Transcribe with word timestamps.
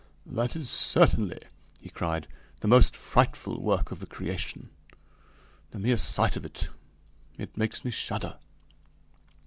"That 0.25 0.55
is 0.55 0.67
certainly," 0.67 1.39
he 1.79 1.91
cried, 1.91 2.27
"the 2.61 2.67
most 2.67 2.95
frightful 2.95 3.61
work 3.61 3.91
of 3.91 3.99
the 3.99 4.07
creation. 4.07 4.71
The 5.69 5.77
mere 5.77 5.97
sight 5.97 6.35
of 6.35 6.43
it 6.43 6.69
it 7.37 7.55
makes 7.55 7.85
me 7.85 7.91
shudder!" 7.91 8.39